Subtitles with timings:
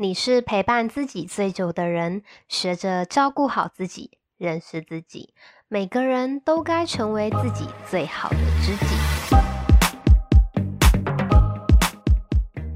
[0.00, 5.34] 你是陪伴自己最久的人，学着照顾好自己，认识自己。
[5.66, 8.86] 每个人都该成为自己最好的知己。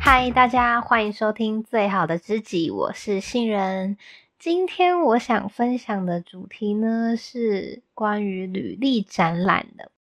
[0.01, 3.97] 嗨，大家欢迎收听《最好的知己》，我是杏仁。
[4.41, 9.93] 今天我想分享的主题呢，是关于履历展览的。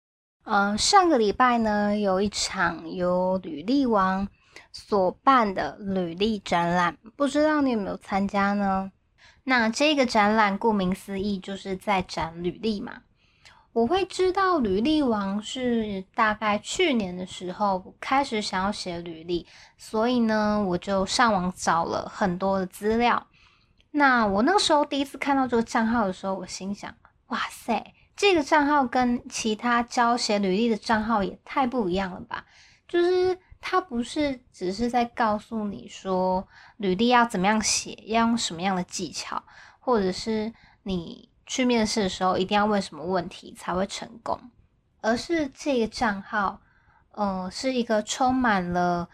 [0.45, 4.27] 嗯、上个礼拜呢，有一场由履历王
[4.73, 8.93] 所办的履历展览，不知道你有没有参加呢？
[9.45, 13.03] 那这个展览顾名思义就是在展履历嘛。
[13.73, 23.27] 我会知道履历王是大概去年的时候开始想要写履历，所以呢，我就上网找了很多的资料。
[23.93, 26.95] 那我那个时候第一次看到这个账号的时候，我心想：
[27.29, 32.45] 哇塞，这个账号跟其他教写履历的账号也太不一样了吧？
[32.87, 33.39] 就是。
[33.71, 36.45] 他不是只是在告诉你说
[36.79, 39.41] 履历要怎么样写，要用什么样的技巧，
[39.79, 44.51] 或者是你去面试的时候一定要问什么问题才会成功，
[45.03, 46.61] 而是这个账号，
[47.13, 49.09] 嗯、呃，是一个充满了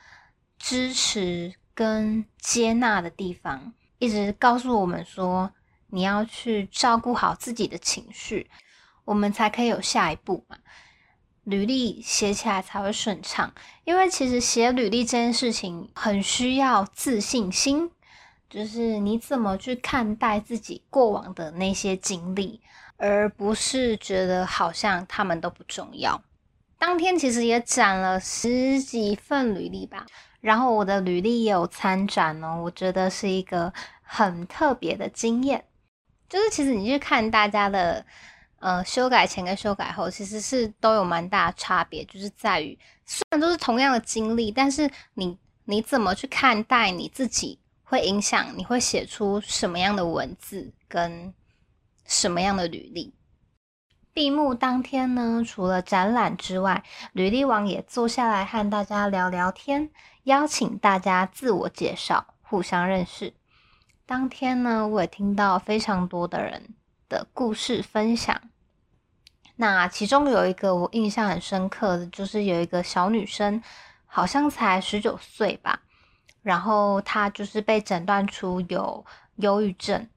[0.59, 5.53] 支持跟接纳的地方，一直告诉我们说
[5.89, 8.51] 你要去照顾好自己的情绪，
[9.05, 10.57] 我们才可以有下一步嘛。
[11.47, 13.53] 履历写起来才会顺畅，
[13.85, 17.89] 因为其实写履历这件事情很需要自信心，
[18.51, 22.61] 就是你怎么去看待自己过往的那些经历，
[22.97, 26.21] 而不是觉得好像他们都不重要。
[26.81, 30.05] 当天其实也展了十几份履历吧，
[30.41, 35.65] 然后我的履历也有参展哦，我觉得是一个很特别的经验，
[36.29, 38.05] 就是其实你去看大家的。
[38.59, 51.33] 呃，修改前跟修改后其实是都有蛮大的差别，就是在于虽然都是同样的经历，但是你你怎么去看待你自己，会影响你会写出什么样的文字跟
[52.07, 53.15] 什么样的履历。
[54.13, 56.83] 闭幕当天呢，除了展览之外，
[57.13, 59.91] 履历王也坐下来和大家聊聊天，
[60.23, 63.35] 邀请大家自我介绍，互相认识。
[64.07, 66.75] 当天呢，我也听到非常多的人
[67.09, 68.41] 的故事分享，
[69.57, 73.63] 那其中有一个我印象很深刻的，就是有一个小女生，
[74.07, 75.81] 好像才十九岁吧，
[76.43, 79.05] 然后她就是被诊断出有
[79.37, 80.09] 忧郁症，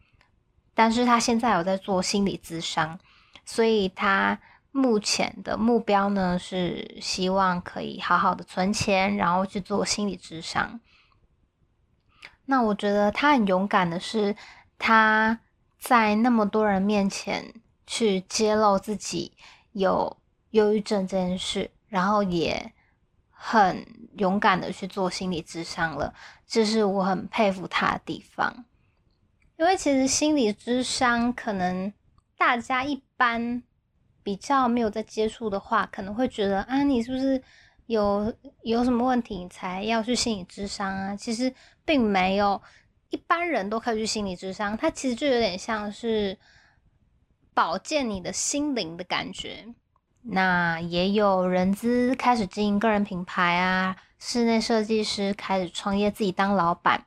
[0.74, 3.00] 但是她现在有在做心理咨商，
[3.46, 4.40] 所以她
[4.72, 10.80] 目前的目标呢是希望可以好好的存钱，然后去做心理咨商。
[12.46, 14.36] 那我觉得她很勇敢的是，
[14.78, 15.40] 她。
[15.82, 17.54] 在那么多人面前
[17.92, 19.34] 去揭露自己
[19.72, 20.16] 有
[20.52, 22.72] 忧郁症这件事，然后也
[23.32, 23.84] 很
[24.20, 26.14] 勇敢的去做心理咨商了，
[26.46, 28.64] 这是我很佩服他的地方。
[29.58, 31.92] 因为其实心理咨商可能
[32.38, 33.64] 大家一般
[34.22, 37.42] 比较没有在接触的话，可能会觉得啊，你是不是
[37.88, 41.16] 有有什么问题你才要去心理咨商啊？
[41.16, 41.52] 其实
[41.84, 42.62] 并没有。
[43.10, 46.38] 一般人都可以去心理咨商，它其实就有点像是
[47.60, 49.66] 保健你的心灵的感觉。
[50.22, 57.04] 那也有人资开始经营个人品牌啊，室内设计师开始创业，自己当老板。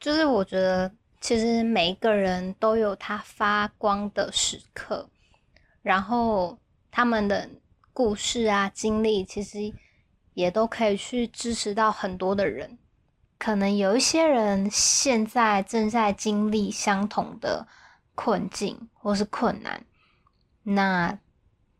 [0.00, 5.08] 就是我觉得，其实每一个人都有他发光的时刻，
[5.82, 6.58] 然后
[6.90, 7.48] 他们的
[7.92, 9.72] 故事啊、经历，其实
[10.34, 12.76] 也都可以去支持到很多的人。
[13.38, 17.68] 可能有一些人现在正在经历相同的
[18.16, 19.80] 困境或是困难，
[20.64, 21.16] 那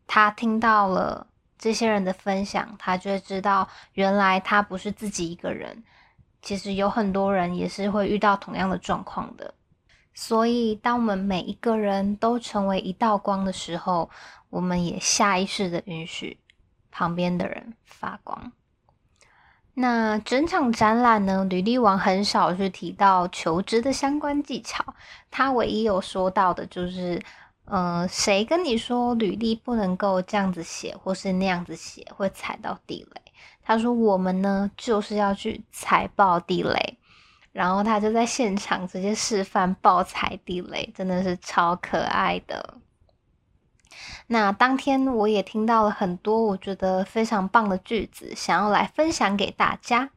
[0.05, 1.27] 他听到了
[1.57, 5.83] 这些人的分享，他就会知道原来他不是自己一个人，
[6.41, 9.53] 其实有很多人也是会遇到同样的状况的。
[10.13, 14.09] 所以，当我们每一个人都成为一道光的时候，
[14.49, 16.39] 我们也下意识的允许
[16.89, 18.51] 旁边的人发光。
[19.79, 24.83] 那整场展览呢，履历王很少去提到求职的相关技巧，
[25.29, 27.21] 他唯一有说到的就是，
[27.65, 33.21] 呃，谁跟你说履历不能够这样子写，或是那样子写会踩到地雷？
[33.63, 36.97] 他说我们呢就是要去踩爆地雷，
[37.51, 42.73] 然后他就在现场直接示范爆踩地雷，真的是超可爱的。
[44.27, 50.11] 那当天我也听到了很多我觉得非常棒的句子，想要来分享给大家。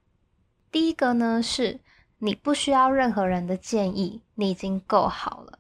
[0.71, 1.81] 第一个呢是，
[2.19, 5.59] 你不需要任何人的建议，你已经够好了。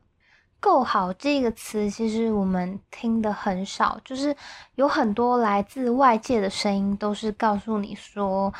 [0.61, 4.37] 够好这个词其实我们听得很少，就是
[4.75, 8.52] 有很多来自外界的声音都是告诉你说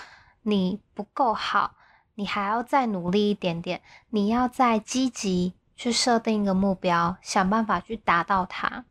[0.43, 1.75] 你不够好，
[2.15, 8.87] 你还要再努力一点点，你要再积极去设定一个目标，想办法去达到它。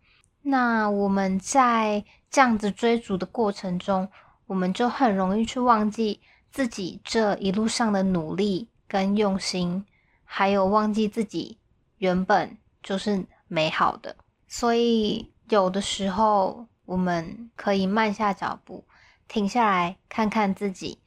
[0.50, 4.10] 那我们在这样子追逐的过程中，
[4.48, 6.20] 我们就很容易去忘记
[6.52, 9.86] 自己这一路上的努力跟用心，
[10.24, 11.60] 还有忘记自己
[12.00, 14.16] 原本就是美好的。
[14.48, 18.84] 所以有的时候，我们可以慢下脚步，
[19.28, 20.98] 停下来看看自己，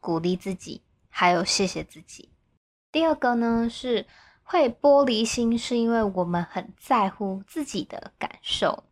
[0.00, 0.80] 鼓励自己。
[1.10, 2.30] 还有谢谢自己。
[2.90, 4.06] 第二个呢，是
[4.48, 8.84] 会玻璃心，是因为我们很在乎自己的感受。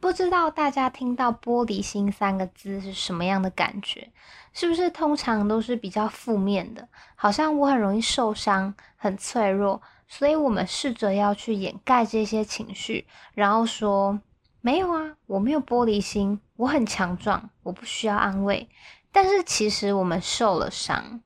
[0.00, 4.10] 不知道大家听到“玻璃心”三个字是什么样的感觉？
[4.54, 6.88] 是不是通常都是比较负面的？
[7.14, 14.18] 好像我很容易受伤，很脆弱，所以我们试着要去掩盖这些情绪，然后说
[14.62, 18.66] ：“没有啊，我没有玻璃心，我很强壮，我不需要安慰。”
[19.12, 21.20] 但是其实我们受了伤。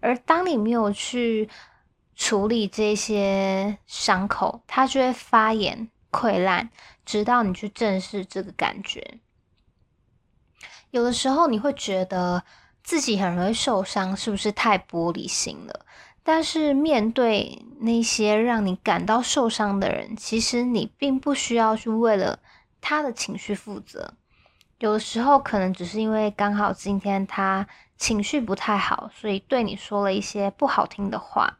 [0.00, 1.48] 而当你没有去
[2.16, 6.70] 处理这些伤口，它就会发炎溃烂，
[7.04, 9.18] 直到你去正视这个感觉。
[10.90, 12.44] 有的时候你会觉得
[12.82, 15.86] 自己很容易受伤，是不是太玻璃心了？
[16.22, 22.38] 但是面对那些让你感到受伤的人，其实你并不需要去为了
[22.80, 24.14] 他的情绪负责。
[24.78, 27.66] 有的时候可能只是因为刚好今天他。
[27.96, 31.58] 情绪不太好，所以对你说了一些不好听的话。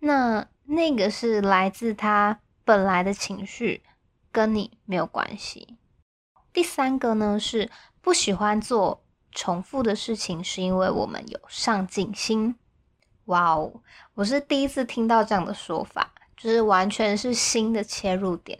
[0.00, 3.82] 那那个是来自他本来的情绪，
[4.30, 5.76] 跟你没有关系。
[6.52, 12.56] 第三个呢，是不喜欢做重复的事情，是因为我们有上进心。
[13.26, 13.82] 哇哦，
[14.14, 18.58] 我是第一次听到这样的说法，就是完全是新的切入点。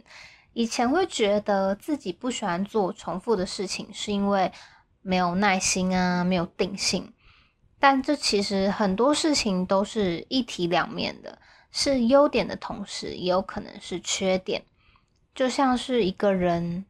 [0.53, 4.51] 以前会觉得自己不喜欢做重复的事情，是因为。
[5.01, 7.13] 没有耐心啊，没有定性，
[7.79, 11.39] 但这其实很多事情都是一体两面的，
[11.71, 14.63] 是优点的同时，也有可能是缺点。
[15.33, 16.85] 就像是一个人，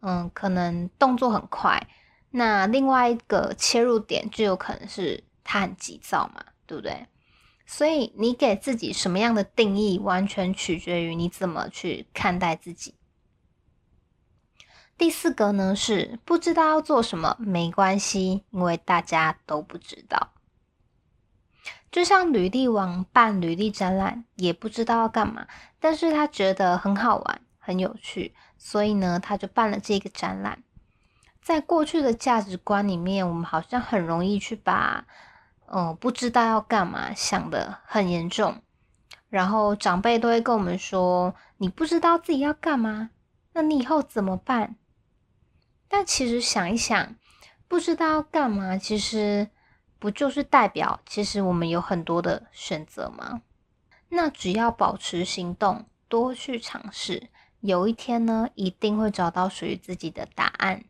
[0.00, 1.86] 嗯，可能动作很快，
[2.30, 7.06] 那另外一个切入点就有可能是他很急躁嘛，对不对？
[7.66, 12.94] 所以你给自己什么样的定义，完全取决于你怎么去看待自己。
[15.02, 20.28] 第四个呢，是不知道要做什么，没关系，因为大家都不知道。
[21.90, 25.48] 就像履历王办履历展览，也不知道要干嘛，
[25.80, 30.62] 但是他觉得很好玩，很有趣，所以呢，他就办了这个展览。
[31.42, 35.04] 在过去的价值观里面，我们好像很容易去把，
[35.66, 38.62] 嗯、不知道要干嘛想得很严重，
[39.28, 43.10] 然后长辈都会跟我们说：“你不知道自己要干嘛，
[43.54, 44.76] 那你以后怎么办？”
[45.94, 47.14] 但其实想一想，
[47.68, 49.50] 不知道要干嘛，其实
[49.98, 53.42] 不就是代表其实我们有很多的选择吗？
[54.08, 57.28] 那只要保持行动，多去尝试，
[57.60, 60.82] 有一天呢，一定会找到属于自己的答案。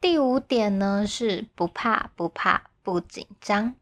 [0.00, 3.74] 第五点呢，是不怕不怕不紧张，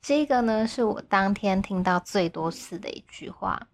[0.00, 3.68] 这个呢是我当天听到最多次的一句话。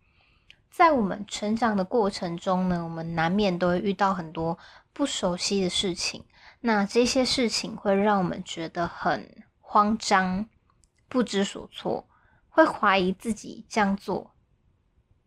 [0.72, 4.58] 在我们成长的过程中呢，我们难免都会遇到很多。
[4.96, 6.24] 不熟悉的事情，
[6.60, 10.48] 那这些事情会让我们觉得很慌张、
[11.06, 12.08] 不知所措，
[12.48, 14.34] 会怀疑自己这样做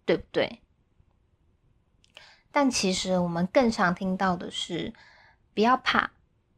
[0.06, 0.64] 对不对？
[2.52, 4.92] 但其实我们更常听到的是：
[5.54, 6.10] 不要怕，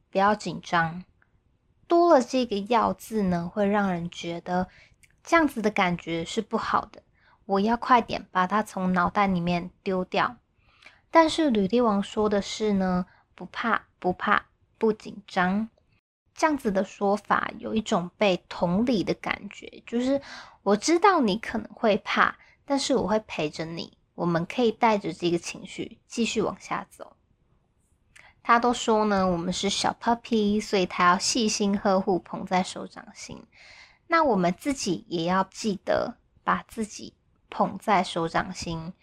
[0.09, 1.03] 不要紧张。
[1.87, 4.69] 多了这个“要”字呢，会让人觉得
[5.21, 7.03] 这样子的感觉是不好的。
[7.45, 10.37] 我要快点把它从脑袋里面丢掉。
[11.11, 14.45] 但是履历王说的是呢，不怕不怕
[14.77, 15.69] 不紧张，
[16.33, 20.21] 这样子的说法有一种被同理的感觉，就是
[20.63, 27.17] 我知道你可能会怕，但是我会陪着你，我们可以带着这个情绪继续往下走。
[28.41, 33.43] 他都说呢，我们是小 puppy，所以他要细心呵护，捧在手掌心。
[34.07, 37.13] 那我们自己也要记得把自己
[37.49, 38.93] 捧在手掌心，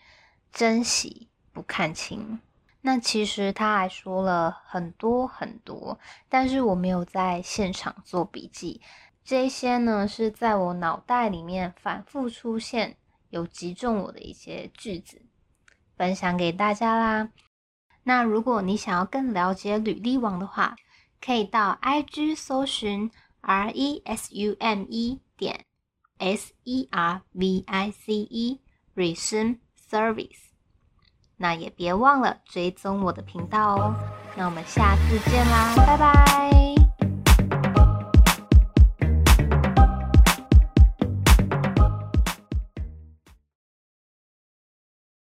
[0.52, 1.28] 珍惜。
[1.58, 2.38] 不看清，
[2.82, 5.98] 那其实他还说了很多很多，
[6.28, 8.80] 但是我没有在现场做笔记。
[9.24, 12.96] 这些呢是在我脑袋里面反复出现，
[13.30, 15.20] 有击中我的一些句子，
[15.96, 17.30] 分享给大家啦。
[18.04, 20.76] 那如果你想要更了解履历王的话，
[21.20, 23.10] 可以到 IG 搜寻
[23.40, 25.64] R E S U M E 点
[26.18, 28.60] S E R V I C E
[28.94, 29.58] Resume
[29.90, 30.47] Service。
[31.38, 33.94] 那也别忘了追踪我的频道哦，
[34.36, 36.57] 那我们下次见啦，拜拜。